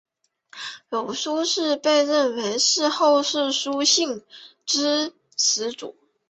[0.89, 4.23] 有苏氏被认为是后世苏姓
[4.65, 5.95] 之始祖。